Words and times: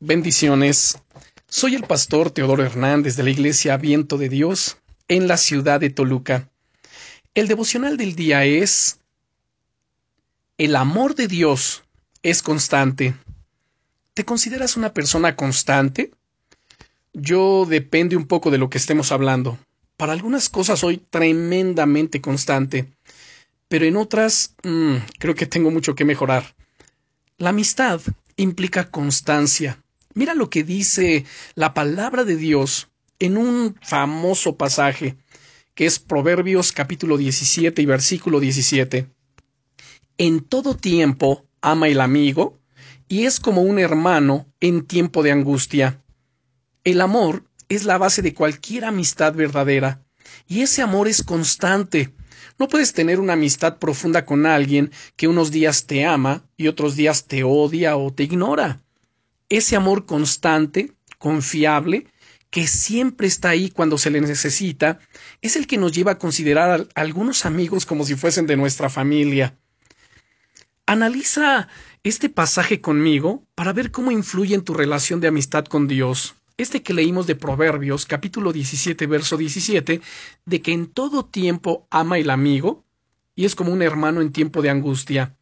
Bendiciones. 0.00 0.96
Soy 1.48 1.74
el 1.74 1.82
pastor 1.82 2.30
Teodoro 2.30 2.62
Hernández 2.62 3.16
de 3.16 3.24
la 3.24 3.30
Iglesia 3.30 3.76
Viento 3.78 4.16
de 4.16 4.28
Dios 4.28 4.76
en 5.08 5.26
la 5.26 5.36
ciudad 5.36 5.80
de 5.80 5.90
Toluca. 5.90 6.48
El 7.34 7.48
devocional 7.48 7.96
del 7.96 8.14
día 8.14 8.44
es 8.44 9.00
El 10.56 10.76
amor 10.76 11.16
de 11.16 11.26
Dios 11.26 11.82
es 12.22 12.42
constante. 12.44 13.16
¿Te 14.14 14.24
consideras 14.24 14.76
una 14.76 14.94
persona 14.94 15.34
constante? 15.34 16.12
Yo 17.12 17.66
depende 17.68 18.14
un 18.14 18.28
poco 18.28 18.52
de 18.52 18.58
lo 18.58 18.70
que 18.70 18.78
estemos 18.78 19.10
hablando. 19.10 19.58
Para 19.96 20.12
algunas 20.12 20.48
cosas 20.48 20.78
soy 20.78 20.98
tremendamente 20.98 22.20
constante, 22.20 22.86
pero 23.66 23.84
en 23.84 23.96
otras 23.96 24.54
mmm, 24.62 24.98
creo 25.18 25.34
que 25.34 25.46
tengo 25.46 25.72
mucho 25.72 25.96
que 25.96 26.04
mejorar. 26.04 26.54
La 27.36 27.50
amistad 27.50 28.00
implica 28.36 28.92
constancia. 28.92 29.82
Mira 30.14 30.34
lo 30.34 30.48
que 30.48 30.64
dice 30.64 31.26
la 31.54 31.74
palabra 31.74 32.24
de 32.24 32.36
Dios 32.36 32.88
en 33.18 33.36
un 33.36 33.76
famoso 33.82 34.56
pasaje 34.56 35.16
que 35.74 35.86
es 35.86 35.98
Proverbios 35.98 36.72
capítulo 36.72 37.18
17 37.18 37.82
y 37.82 37.86
versículo 37.86 38.40
17. 38.40 39.06
En 40.16 40.40
todo 40.40 40.74
tiempo 40.74 41.46
ama 41.60 41.88
el 41.88 42.00
amigo 42.00 42.58
y 43.06 43.26
es 43.26 43.38
como 43.38 43.62
un 43.62 43.78
hermano 43.78 44.46
en 44.60 44.86
tiempo 44.86 45.22
de 45.22 45.30
angustia. 45.30 46.02
El 46.84 47.00
amor 47.00 47.44
es 47.68 47.84
la 47.84 47.98
base 47.98 48.22
de 48.22 48.34
cualquier 48.34 48.86
amistad 48.86 49.34
verdadera 49.34 50.02
y 50.48 50.62
ese 50.62 50.82
amor 50.82 51.06
es 51.06 51.22
constante. 51.22 52.14
No 52.58 52.66
puedes 52.66 52.92
tener 52.94 53.20
una 53.20 53.34
amistad 53.34 53.78
profunda 53.78 54.24
con 54.24 54.46
alguien 54.46 54.90
que 55.16 55.28
unos 55.28 55.50
días 55.50 55.86
te 55.86 56.06
ama 56.06 56.44
y 56.56 56.66
otros 56.66 56.96
días 56.96 57.26
te 57.26 57.44
odia 57.44 57.96
o 57.96 58.12
te 58.12 58.24
ignora 58.24 58.82
ese 59.48 59.76
amor 59.76 60.06
constante, 60.06 60.92
confiable, 61.18 62.06
que 62.50 62.66
siempre 62.66 63.26
está 63.26 63.50
ahí 63.50 63.70
cuando 63.70 63.98
se 63.98 64.10
le 64.10 64.20
necesita, 64.20 64.98
es 65.42 65.56
el 65.56 65.66
que 65.66 65.76
nos 65.76 65.92
lleva 65.92 66.12
a 66.12 66.18
considerar 66.18 66.88
a 66.94 67.00
algunos 67.00 67.44
amigos 67.44 67.84
como 67.84 68.04
si 68.04 68.14
fuesen 68.14 68.46
de 68.46 68.56
nuestra 68.56 68.88
familia. 68.88 69.58
Analiza 70.86 71.68
este 72.02 72.30
pasaje 72.30 72.80
conmigo 72.80 73.46
para 73.54 73.74
ver 73.74 73.90
cómo 73.90 74.10
influye 74.10 74.54
en 74.54 74.64
tu 74.64 74.72
relación 74.72 75.20
de 75.20 75.28
amistad 75.28 75.66
con 75.66 75.86
Dios. 75.86 76.34
Este 76.56 76.82
que 76.82 76.94
leímos 76.94 77.26
de 77.26 77.36
Proverbios, 77.36 78.06
capítulo 78.06 78.52
17, 78.52 79.06
verso 79.06 79.36
17, 79.36 80.00
de 80.46 80.62
que 80.62 80.72
en 80.72 80.86
todo 80.86 81.26
tiempo 81.26 81.86
ama 81.90 82.18
el 82.18 82.30
amigo 82.30 82.84
y 83.36 83.44
es 83.44 83.54
como 83.54 83.72
un 83.72 83.82
hermano 83.82 84.22
en 84.22 84.32
tiempo 84.32 84.62
de 84.62 84.70
angustia. 84.70 85.36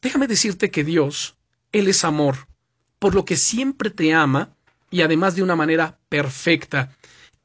Déjame 0.00 0.26
decirte 0.26 0.70
que 0.70 0.84
Dios, 0.84 1.36
Él 1.70 1.88
es 1.88 2.02
amor, 2.04 2.48
por 2.98 3.14
lo 3.14 3.24
que 3.24 3.36
siempre 3.36 3.90
te 3.90 4.12
ama 4.12 4.54
y 4.90 5.02
además 5.02 5.36
de 5.36 5.42
una 5.42 5.56
manera 5.56 5.98
perfecta. 6.08 6.96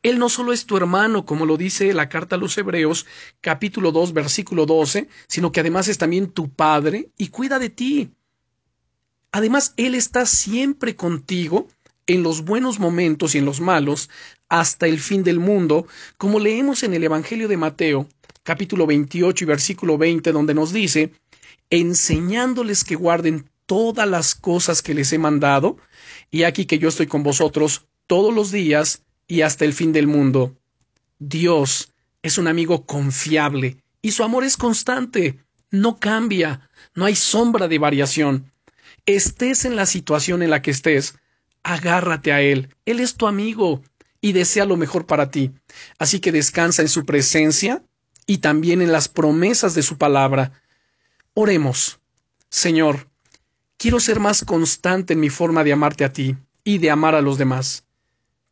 Él 0.01 0.19
no 0.19 0.27
solo 0.27 0.51
es 0.51 0.65
tu 0.65 0.75
hermano, 0.75 1.25
como 1.25 1.45
lo 1.45 1.55
dice 1.55 1.93
la 1.93 2.09
carta 2.09 2.35
a 2.35 2.39
los 2.39 2.57
Hebreos, 2.57 3.05
capítulo 3.39 3.91
2, 3.91 4.13
versículo 4.13 4.65
12, 4.65 5.07
sino 5.27 5.51
que 5.51 5.61
además 5.61 5.87
es 5.87 5.97
también 5.97 6.29
tu 6.29 6.49
Padre 6.49 7.09
y 7.17 7.29
cuida 7.29 7.57
de 7.57 7.69
ti. 7.69 8.11
Además, 9.31 9.73
Él 9.77 9.95
está 9.95 10.25
siempre 10.25 10.95
contigo 10.95 11.67
en 12.05 12.21
los 12.21 12.43
buenos 12.43 12.79
momentos 12.79 13.33
y 13.33 13.37
en 13.37 13.45
los 13.45 13.61
malos, 13.61 14.09
hasta 14.49 14.87
el 14.87 14.99
fin 14.99 15.23
del 15.23 15.39
mundo, 15.39 15.87
como 16.17 16.39
leemos 16.39 16.83
en 16.83 16.93
el 16.93 17.03
Evangelio 17.03 17.47
de 17.47 17.57
Mateo, 17.57 18.07
capítulo 18.43 18.85
28 18.85 19.43
y 19.43 19.47
versículo 19.47 19.97
20, 19.97 20.31
donde 20.33 20.53
nos 20.53 20.73
dice, 20.73 21.13
enseñándoles 21.69 22.83
que 22.83 22.95
guarden 22.95 23.49
todas 23.73 24.07
las 24.07 24.35
cosas 24.35 24.83
que 24.83 24.93
les 24.93 25.11
he 25.13 25.17
mandado, 25.17 25.77
y 26.29 26.43
aquí 26.43 26.67
que 26.67 26.77
yo 26.77 26.89
estoy 26.89 27.07
con 27.07 27.23
vosotros 27.23 27.87
todos 28.05 28.31
los 28.31 28.51
días 28.51 29.01
y 29.27 29.41
hasta 29.41 29.65
el 29.65 29.73
fin 29.73 29.91
del 29.91 30.05
mundo. 30.05 30.55
Dios 31.17 31.91
es 32.21 32.37
un 32.37 32.47
amigo 32.47 32.85
confiable, 32.85 33.77
y 33.99 34.11
su 34.11 34.23
amor 34.23 34.43
es 34.43 34.57
constante, 34.57 35.39
no 35.71 35.99
cambia, 35.99 36.69
no 36.93 37.05
hay 37.05 37.15
sombra 37.15 37.67
de 37.67 37.79
variación. 37.79 38.51
Estés 39.07 39.65
en 39.65 39.75
la 39.75 39.87
situación 39.87 40.43
en 40.43 40.51
la 40.51 40.61
que 40.61 40.69
estés, 40.69 41.15
agárrate 41.63 42.31
a 42.31 42.41
Él, 42.41 42.69
Él 42.85 42.99
es 42.99 43.15
tu 43.15 43.25
amigo 43.25 43.81
y 44.21 44.33
desea 44.33 44.65
lo 44.65 44.77
mejor 44.77 45.07
para 45.07 45.31
ti. 45.31 45.51
Así 45.97 46.19
que 46.19 46.31
descansa 46.31 46.83
en 46.83 46.89
su 46.89 47.07
presencia 47.07 47.81
y 48.27 48.37
también 48.37 48.83
en 48.83 48.91
las 48.91 49.07
promesas 49.07 49.73
de 49.73 49.81
su 49.81 49.97
palabra. 49.97 50.61
Oremos. 51.33 51.99
Señor, 52.51 53.07
Quiero 53.83 53.99
ser 53.99 54.21
más 54.21 54.45
constante 54.45 55.11
en 55.11 55.19
mi 55.19 55.29
forma 55.29 55.61
de 55.65 55.73
amarte 55.73 56.05
a 56.05 56.13
ti 56.13 56.37
y 56.63 56.77
de 56.77 56.89
amar 56.89 57.15
a 57.15 57.21
los 57.21 57.37
demás. 57.37 57.83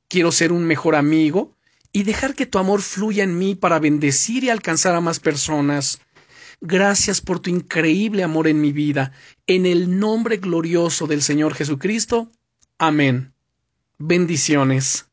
Quiero 0.10 0.30
ser 0.30 0.52
un 0.52 0.66
mejor 0.66 0.94
amigo 0.94 1.56
y 1.94 2.04
dejar 2.04 2.36
que 2.36 2.46
tu 2.46 2.58
amor 2.58 2.82
fluya 2.82 3.24
en 3.24 3.38
mí 3.38 3.56
para 3.56 3.80
bendecir 3.80 4.44
y 4.44 4.50
alcanzar 4.50 4.94
a 4.94 5.00
más 5.00 5.22
personas. 5.22 6.02
Gracias 6.60 7.22
por 7.22 7.40
tu 7.40 7.50
increíble 7.50 8.24
amor 8.24 8.50
en 8.50 8.60
mi 8.60 8.74
vida. 8.74 9.14
En 9.48 9.66
el 9.66 9.98
nombre 9.98 10.36
glorioso 10.36 11.08
del 11.08 11.22
Señor 11.22 11.54
Jesucristo. 11.54 12.30
Amén. 12.78 13.32
Bendiciones. 14.00 15.11